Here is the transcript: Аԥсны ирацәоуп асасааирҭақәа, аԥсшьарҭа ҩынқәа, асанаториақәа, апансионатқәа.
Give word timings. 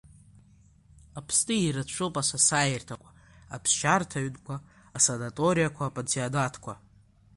Аԥсны 1.19 1.55
ирацәоуп 1.57 2.15
асасааирҭақәа, 2.21 3.09
аԥсшьарҭа 3.55 4.19
ҩынқәа, 4.23 4.55
асанаториақәа, 4.97 5.83
апансионатқәа. 5.85 6.73